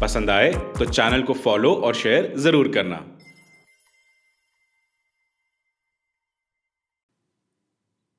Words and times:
पसंद 0.00 0.30
आए 0.30 0.50
तो 0.78 0.84
चैनल 0.84 1.22
को 1.22 1.34
फॉलो 1.34 1.72
और 1.76 1.94
शेयर 1.94 2.32
ज़रूर 2.36 2.68
करना। 2.72 2.96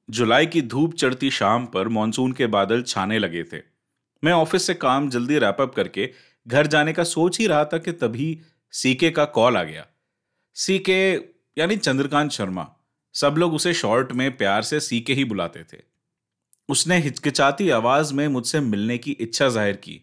जुलाई 0.09 0.45
की 0.45 0.61
धूप 0.63 0.93
चढ़ती 0.93 1.29
शाम 1.31 1.65
पर 1.65 1.87
मानसून 1.89 2.31
के 2.31 2.47
बादल 2.47 2.81
छाने 2.83 3.19
लगे 3.19 3.43
थे। 3.43 3.57
मैं 4.23 4.31
ऑफ़िस 4.33 4.65
से 4.67 4.73
काम 4.75 5.09
जल्दी 5.09 5.37
रैपअप 5.39 5.73
करके 5.75 6.09
घर 6.47 6.67
जाने 6.67 6.93
का 6.93 7.03
सोच 7.03 7.39
ही 7.39 7.47
रहा 7.47 7.65
था 7.65 7.77
कि 7.77 7.91
तभी 7.93 8.39
सीके 8.73 9.09
का 9.11 9.25
कॉल 9.35 9.57
आ 9.57 9.63
गया। 9.63 9.85
सीके 10.55 10.97
यानी 11.57 11.77
चंद्रकांत 11.77 12.31
शर्मा, 12.31 12.67
सब 13.15 13.35
लोग 13.37 13.53
उसे 13.53 13.73
शॉर्ट 13.73 14.11
में 14.11 14.37
प्यार 14.37 14.61
से 14.61 14.79
सीके 14.79 15.13
ही 15.13 15.25
बुलाते 15.25 15.63
थे। 15.63 15.81
उसने 16.69 16.97
हिचकिचाती 16.97 17.69
आवाज़ 17.69 18.13
में 18.13 18.27
मुझसे 18.27 18.59
मिलने 18.61 18.97
की 18.97 19.11
इच्छा 19.11 19.47
ज़ाहिर 19.49 19.75
की। 19.75 20.01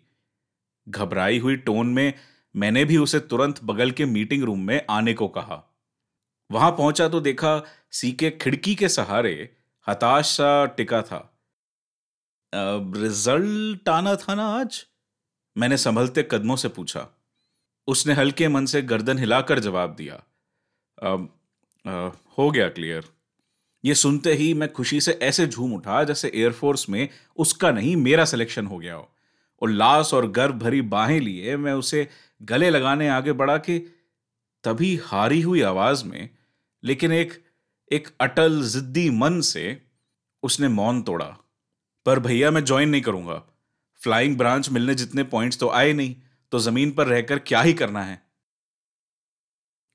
घबराई 0.89 1.39
हुई 1.39 1.57
टोन 1.57 1.87
में 1.87 2.13
मैंने 2.55 2.85
भी 2.85 2.97
उसे 2.97 3.21
तुरंत 3.21 3.63
बगल 3.65 3.91
के 3.91 4.05
मीटिंग 4.05 4.43
रूम 4.45 4.61
में 4.61 4.81
आने 4.91 5.15
को 5.15 5.29
कहा। 5.29 5.63
वहाँ 6.51 6.71
पहुँचा 6.71 7.09
तो 7.09 7.21
देखा 7.21 7.63
सीके 7.91 8.31
खिड़की 8.31 8.75
के 8.75 8.89
सहारे 8.89 9.57
हताश 9.89 10.27
सा 10.27 10.65
टिका 10.67 11.03
था। 11.03 11.31
रिज़ल्ट 12.53 13.89
आना 13.89 14.15
था 14.17 14.35
ना 14.35 14.47
आज? 14.49 14.85
मैंने 15.57 15.77
संभलते 15.77 16.29
कदमों 16.31 16.57
से 16.57 16.69
पूछा। 16.69 17.07
उसने 17.89 18.15
हल्के 18.15 18.49
मन 18.49 18.67
से 18.67 18.83
गर्दन 18.83 19.19
हिलाकर 19.19 19.59
जवाब 19.59 19.95
दिया। 19.95 20.15
अब 20.99 21.29
हो 22.39 22.51
गया 22.51 22.69
क्लियर। 22.69 23.05
ये 23.85 23.95
सुनते 23.95 24.33
ही 24.33 24.53
मैं 24.55 24.73
खुशी 24.73 25.01
से 25.01 25.13
ऐसे 25.23 25.47
झूम 25.47 25.75
उठा 25.75 26.05
जैसे 26.05 26.31
एयरफोर्स 26.35 26.89
में 26.89 27.09
उसका 27.37 27.71
नहीं, 27.71 27.97
मेरा 27.97 28.25
सिलेक्शन 28.25 28.67
हो 28.67 28.79
गया 28.79 28.95
हो। 28.95 29.11
उल्लास 29.65 30.15
और 30.15 30.31
गर्व 30.31 30.55
भरी 30.55 30.81
बाहें 30.83 31.21
लिए 31.21 31.57
मैं 31.57 31.73
उसे 31.73 32.09
गले 32.43 32.71
लगाने 32.71 33.09
आगे 33.09 33.33
बढ़ा 33.33 33.57
कि 33.59 33.79
तभी 34.65 34.97
हारी 34.97 35.41
हुई 35.41 35.63
आवाज़ 35.63 36.05
में, 36.05 36.29
लेकिन 36.85 37.13
एक 37.13 37.43
एक 37.93 38.09
अटल 38.21 38.63
जिद्दी 38.63 39.09
मन 39.11 39.41
से 39.41 39.83
उसने 40.43 40.69
मौन 40.69 41.03
तोड़ा। 41.03 41.27
पर 42.07 42.19
भैया, 42.19 42.51
मैं 42.51 42.65
ज्वाइन 42.65 42.89
नहीं 42.89 43.03
करूँगा। 43.03 43.43
फ्लाइंग 44.01 44.37
ब्रांच 44.37 44.71
मिलने 44.71 44.95
जितने 44.95 45.23
पॉइंट्स 45.25 45.59
तो 45.59 45.69
आए 45.71 45.93
नहीं 45.93 46.15
तो 46.53 46.59
ज़मीन 46.59 46.91
पर 46.91 47.07
रहकर 47.07 47.39
क्या 47.39 47.61
ही 47.63 47.73
करना 47.73 48.03
है? 48.03 48.23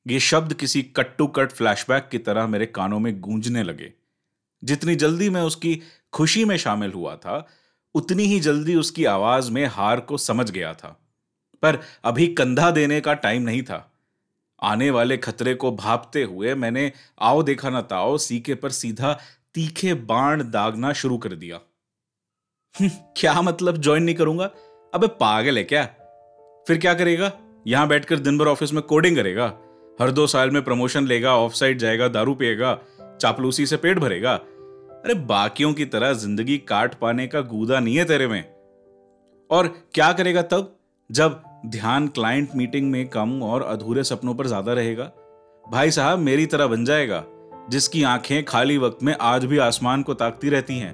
ये 0.08 0.20
शब्द 0.20 0.54
किसी 0.54 0.81
कट 0.83 1.16
टू 1.17 1.28
कट 1.28 1.52
फ्लैशबैक 1.52 2.09
की 2.11 2.17
तरह 2.17 2.48
मेरे 2.48 2.66
कानों 2.66 3.00
में 3.00 3.20
गूंजने 3.22 3.64
लगे। 3.64 3.94
जितनी 4.64 4.95
जल्दी 4.95 5.30
मैं 5.30 5.42
उसकी 5.42 5.81
खुशी 6.14 6.45
में 6.45 6.58
शामिल 6.58 6.92
हुआ 6.92 7.16
था 7.16 7.48
उतनी 7.94 8.23
ही 8.23 8.40
जल्दी 8.40 8.76
उसकी 8.76 9.06
आवाज़ 9.06 9.52
में 9.52 9.66
हार 9.66 10.00
को 10.00 10.18
समझ 10.18 10.52
गया 10.52 10.73
था। 10.73 11.00
पर 11.62 11.80
अभी 12.04 12.28
कंधा 12.28 12.72
देने 12.72 13.02
का 13.02 13.14
टाइम 13.14 13.42
नहीं 13.42 13.64
था। 13.64 13.92
आने 14.64 14.90
वाले 14.90 15.18
खतरे 15.18 15.54
को 15.54 15.72
भापते 15.72 16.23
हुए 16.23 16.56
मैंने 16.56 16.92
आओ 17.20 17.44
देखा 17.44 17.70
ना 17.70 17.82
ताओ 17.82 18.17
सीके 18.17 18.55
पर 18.55 18.70
सीधा 18.70 19.20
तीखे 19.54 19.94
बाण 19.94 20.52
दागना 20.52 20.94
शुरू 20.94 21.17
कर 21.17 21.30
दिया। 21.30 21.60
हम्म, 22.80 22.89
क्या 23.17 23.42
मतलब 23.42 23.78
ज्वाइन 23.78 24.04
नहीं 24.04 24.16
करूँगा? 24.16 24.45
अबे 24.94 25.08
पागल 25.08 25.58
है 25.58 25.64
क्या? 25.64 25.86
फिर 26.67 26.78
क्या 26.78 26.94
करेगा? 26.94 27.33
यहाँ 27.67 27.88
बैठकर 27.88 28.20
दिन 28.20 28.38
भर 28.38 28.48
ऑफ़िस 28.48 28.73
में 28.73 28.83
कोडिंग 28.83 29.16
करेगा। 29.16 29.45
हर 30.02 30.11
दो 30.11 30.28
साल 30.28 30.52
में 30.52 30.64
प्रमोशन 30.64 31.08
लेगा 31.08 31.36
ऑफ़ 31.36 31.54
साइड 31.54 31.78
जाएगा 31.78 32.08
दारू 32.08 32.36
पिएगा 32.36 32.80
चापलूसी 33.22 33.66
से 33.66 33.78
पेट 33.78 33.99
भरेगा। 33.99 34.39
अरे 35.05 35.14
बाकियों 35.14 35.73
की 35.73 35.86
तरह 35.86 36.14
ज़िंदगी 36.14 36.58
काट 36.58 36.95
पाने 36.95 37.27
का 37.27 37.42
गूदा 37.42 37.80
नहीं 37.80 37.95
है 37.95 38.05
तेरे 38.05 38.27
में। 38.27 38.43
और 39.49 39.67
क्या 39.93 40.14
करेगा 40.14 40.42
तब? 40.42 40.80
जब 41.11 41.43
ध्यान 41.65 42.08
क्लाइंट 42.08 42.49
मीटिंग 42.55 42.92
में 42.92 43.08
कम 43.08 43.43
और 43.43 43.64
अधूरे 43.64 44.04
सपनों 44.04 44.36
पर 44.36 44.48
ज़्यादा 44.48 44.73
रहेगा? 44.73 45.11
भाई 45.71 45.92
साहब, 45.92 46.20
मेरी 46.20 46.45
तरह 46.45 46.67
बन 46.67 46.86
जाएगा, 46.86 47.23
जिसकी 47.70 48.04
आँखें 48.04 48.45
खाली 48.45 48.77
वक्त 48.77 49.04
में 49.04 49.15
आज 49.21 49.45
भी 49.45 49.58
आसमान 49.58 50.04
को 50.04 50.14
ताकती 50.14 50.49
रहती 50.49 50.77
हैं। 50.77 50.93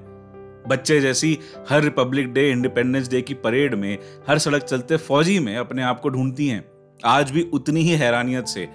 बच्चे 0.68 1.02
जैसी 1.02 1.40
हर 1.70 1.84
रिपब्लिक 1.84 2.34
डे, 2.34 2.52
इंडिपेंडेंस 2.52 3.10
डे 3.10 3.22
की 3.22 3.34
परेड 3.34 3.76
में, 3.76 3.98
हर 4.30 4.38
सड़क 4.38 4.64
चलते 4.64 4.98
फौजी 4.98 5.40
में 5.40 5.58
अपने 5.58 5.84
आप 5.84 6.00
को 6.00 6.10
ढूंढती 6.10 6.48
हैं। 6.48 6.66
आज 7.06 7.32
भी 7.32 7.50
उतनी 7.54 7.82
ही 7.82 7.90
हैरानियत 7.90 8.46
से। 8.46 8.70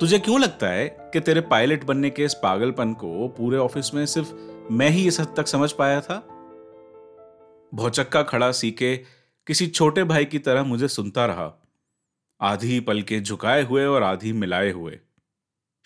तुझे 0.00 0.18
क्यों 0.18 0.40
लगता 0.40 0.66
है 0.66 0.88
कि 0.88 1.20
तेरे 1.20 1.40
पायलट 1.40 1.84
बनने 1.84 2.10
के 2.10 2.24
इस 2.24 2.34
पागलपन 2.34 2.92
को 2.92 3.28
पूरे 3.28 3.58
ऑफ़िस 3.58 3.94
में 3.94 4.06
सिर्फ़ 4.06 4.32
मैं 4.70 4.88
ही 4.88 5.08
इस 5.08 5.20
हद 5.20 5.34
तक 5.36 5.46
समझ 5.46 5.72
पाया 5.72 6.00
था। 6.00 6.16
भौचक्का 7.74 8.22
खड़ा 8.22 8.52
सीके 8.52 8.96
किसी 9.46 9.66
छोटे 9.66 10.04
भाई 10.04 10.24
की 10.24 10.38
तरह 10.38 10.62
मुझे 10.62 10.88
सुनता 10.88 11.26
रहा। 11.26 11.68
आधी 12.40 12.80
पल 12.80 13.02
के 13.02 13.20
झुकाए 13.20 13.62
हुए 13.62 13.86
और 13.86 14.02
आधी 14.02 14.32
मिलाए 14.32 14.70
हुए। 14.70 15.00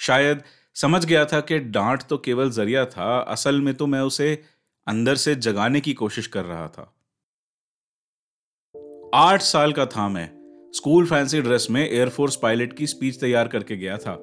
शायद 0.00 0.42
समझ 0.74 1.04
गया 1.04 1.24
था 1.24 1.40
कि 1.40 1.58
डांट 1.58 2.02
तो 2.02 2.18
केवल 2.18 2.50
ज़रिया 2.50 2.86
था, 2.86 3.20
असल 3.20 3.60
में 3.60 3.74
तो 3.74 3.86
मैं 3.86 4.00
उसे 4.00 4.42
अंदर 4.86 5.14
से 5.14 5.34
जगाने 5.34 5.80
की 5.80 5.94
कोशिश 5.94 6.26
कर 6.26 6.44
रहा 6.44 6.68
था। 6.68 6.94
आठ 9.14 9.42
साल 9.42 9.72
का 9.72 9.86
था 9.86 10.08
मैं। 10.08 10.30
स्कूल 10.74 11.06
फैंसी 11.06 11.42
ड्रेस 11.42 11.66
में 11.70 11.90
एयरफोर्स 11.90 12.36
पायलट 12.36 12.76
की 12.76 12.86
स्पीच 12.86 13.20
तैयार 13.20 13.48
करके 13.48 13.76
गया 13.76 13.98
था। 13.98 14.22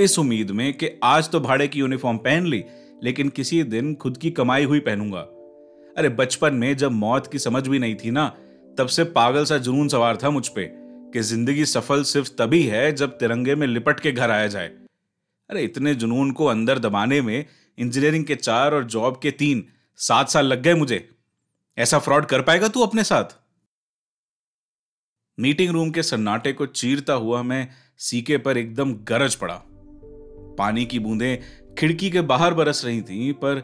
इस 0.00 0.18
उम्मीद 0.18 0.50
में 0.50 0.78
कि 0.78 1.00
आज 1.02 1.30
तो 1.30 1.40
भाड़े 1.40 1.68
की 1.68 1.80
यूनिफॉर्म 1.80 2.18
पहन 2.18 2.46
ली 2.46 2.64
लेकिन 3.04 3.28
किसी 3.28 3.62
दिन 3.62 3.94
खुद 3.94 4.16
की 4.16 4.30
कमाई 4.30 4.64
हुई 4.64 4.80
पहनूँगा। 4.80 5.20
अरे, 5.98 6.08
बचपन 6.08 6.54
में 6.54 6.76
जब 6.76 6.92
मौत 6.92 7.26
की 7.26 7.38
समझ 7.38 7.68
भी 7.68 7.78
नहीं 7.78 7.94
थी 7.94 8.10
ना, 8.10 8.36
तब 8.78 8.86
से 8.86 9.04
पागल 9.04 9.44
सा 9.44 9.58
जुनून 9.58 9.88
सवार 9.88 10.16
था 10.16 10.30
मुझ 10.30 10.48
पे 10.48 10.70
कि 11.12 11.20
ज़िंदगी 11.20 11.64
सफल 11.64 12.02
सिर्फ़ 12.02 12.30
तभी 12.38 12.62
है 12.62 12.92
जब 12.92 13.18
तिरंगे 13.18 13.54
में 13.54 13.66
लिपट 13.66 14.00
के 14.00 14.12
घर 14.12 14.30
आया 14.30 14.46
जाए। 14.46 14.68
अरे, 15.50 15.62
इतने 15.62 15.94
जुनून 15.94 16.30
को 16.30 16.44
अंदर 16.44 16.78
दबाने 16.78 17.20
में 17.20 17.46
इंजीनियरिंग 17.78 18.24
के 18.24 18.34
चार 18.34 18.74
और 18.74 18.84
जॉब 18.84 19.20
के 19.22 19.30
तीन 19.30 19.64
सात 19.96 20.28
साल 20.28 20.46
लग 20.46 20.62
गए 20.62 20.74
मुझे। 20.74 21.10
ऐसा 21.78 21.98
फ्रॉड 21.98 22.26
कर 22.26 22.42
पाएगा 22.42 22.68
तू 22.68 22.80
अपने 22.80 23.04
साथ? 23.04 23.24
मीटिंग 25.40 25.70
रूम 25.70 25.90
के 25.90 26.02
सन्नाटे 26.02 26.52
को 26.52 26.66
चीरता 26.66 27.12
हुआ 27.12 27.42
मैं 27.42 27.68
सीके 27.98 28.38
पर 28.38 28.56
एकदम 28.56 28.94
गरज 28.94 29.34
पड़ा। 29.34 29.62
पानी 30.58 30.86
की 30.86 30.98
बूंदें 30.98 31.38
खिड़की 31.78 32.10
के 32.10 32.20
बाहर 32.20 32.54
बरस 32.54 32.84
रही 32.84 33.02
थी, 33.02 33.32
पर 33.32 33.60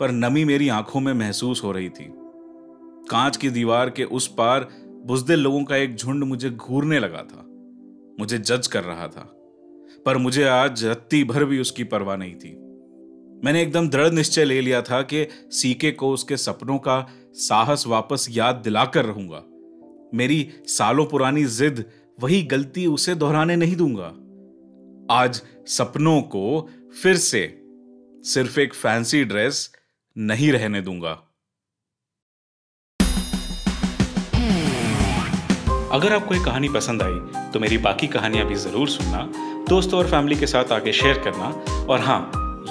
पर 0.00 0.10
नमी 0.10 0.44
मेरी 0.44 0.68
आँखों 0.68 1.00
में 1.00 1.12
महसूस 1.12 1.62
हो 1.64 1.72
रही 1.72 1.88
थी। 1.88 2.04
कांच 3.10 3.36
की 3.36 3.50
दीवार 3.50 3.90
के 3.90 4.04
उस 4.04 4.26
पार 4.28 4.68
बुजदिल 5.06 5.40
लोगों 5.40 5.64
का 5.64 5.76
एक 5.76 5.96
झुंड 5.96 6.24
मुझे 6.24 6.50
घूरने 6.50 6.98
लगा 6.98 7.22
था। 7.22 7.44
मुझे 8.20 8.38
जज 8.38 8.66
कर 8.66 8.84
रहा 8.84 9.06
था, 9.06 9.22
पर 10.06 10.16
मुझे 10.16 10.44
आज 10.44 10.84
रत्ती 10.84 11.24
भर 11.24 11.44
भी 11.44 11.60
उसकी 11.60 11.84
परवाह 11.84 12.16
नहीं 12.16 12.34
थी। 12.34 12.54
मैंने 13.44 13.62
एकदम 13.62 13.88
दृढ़ 13.88 14.10
निश्चय 14.10 14.44
ले 14.44 14.60
लिया 14.60 14.82
था 14.82 15.02
कि 15.02 15.26
सीके 15.50 15.90
को 15.90 16.10
उसके 16.10 16.36
सपनों 16.36 16.78
का 16.78 17.06
साहस 17.34 17.86
वापस 17.86 18.26
याद 18.30 18.54
दिलाकर 18.54 19.04
रहूँगा। 19.04 19.44
मेरी 20.14 20.48
सालों 20.66 21.06
पुरानी 21.06 21.44
जिद, 21.44 21.84
वही 22.20 22.42
गलती 22.42 22.86
उसे 22.86 23.14
दोहराने 23.14 23.56
नहीं 23.56 23.76
दूँगा। 23.76 24.12
आज 25.10 25.40
सपनों 25.68 26.20
को 26.22 26.68
फिर 27.02 27.16
से 27.16 27.40
सिर्फ़ 28.24 28.58
एक 28.60 28.74
फैंसी 28.74 29.22
ड्रेस 29.24 29.70
नहीं 30.16 30.50
रहने 30.52 30.80
दूँगा। 30.80 31.12
अगर 35.92 36.12
आपको 36.12 36.34
ये 36.34 36.44
कहानी 36.44 36.68
पसंद 36.68 37.02
आई 37.02 37.50
तो 37.52 37.60
मेरी 37.60 37.78
बाकी 37.78 38.06
कहानियाँ 38.08 38.46
भी 38.46 38.54
ज़रूर 38.56 38.88
सुनना, 38.88 39.22
दोस्तों 39.68 39.98
और 39.98 40.10
फैमिली 40.10 40.36
के 40.36 40.46
साथ 40.46 40.72
आगे 40.72 40.92
शेयर 40.92 41.18
करना, 41.18 41.48
और 41.84 42.00
हाँ 42.00 42.20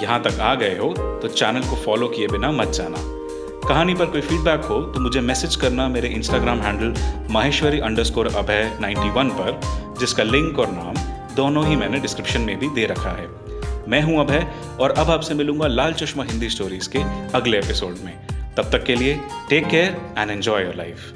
यहाँ 0.02 0.22
तक 0.24 0.40
आ 0.40 0.54
गए 0.56 0.78
हो 0.78 0.94
तो 1.22 1.28
चैनल 1.28 1.70
को 1.70 1.84
फॉलो 1.86 2.08
किए 2.08 2.28
बिना 2.28 2.52
मत 2.52 2.68
जाना। 2.72 2.98
कहानी 3.68 3.94
पर 3.96 4.06
कोई 4.06 4.22
फीडबैक 4.22 4.66
हो 4.66 4.82
तो 4.84 5.00
मुझे 5.00 5.22
मैसेज 5.24 5.56
करना 5.56 5.88
मेरे 5.90 6.10
Instagram 6.10 6.62
handle 6.62 6.94
Maheshwari 7.34 7.78
under 7.78 7.86
underscore 7.86 8.28
Abhay 8.28 8.64
91 8.82 9.32
पर, 9.32 9.60
जिसका 10.00 10.24
लिंक 10.24 10.60
और 10.60 10.72
नाम 10.72 11.06
दोनों 11.38 11.66
ही 11.68 11.76
मैंने 11.76 12.00
डिस्क्रिप्शन 12.00 12.42
में 12.42 12.58
भी 12.60 12.70
दे 12.70 12.86
रखा 12.86 13.12
है। 13.12 13.28
मैं 13.88 14.02
हूँ 14.02 14.20
अभय 14.20 14.48
और 14.80 14.92
अब 14.92 15.10
आपसे 15.12 15.34
मिलूँगा 15.34 15.68
लाल 15.68 15.94
चश्मा 15.94 16.24
हिंदी 16.24 16.50
स्टोरीज 16.50 16.88
के 16.88 17.00
अगले 17.38 17.58
एपिसोड 17.58 17.98
में। 18.06 18.14
तब 18.58 18.70
तक 18.72 18.84
के 18.84 18.96
लिए 18.96 19.20
take 19.50 19.68
care 19.68 19.98
and 20.18 20.32
enjoy 20.32 20.64
your 20.64 20.76
life 20.76 21.14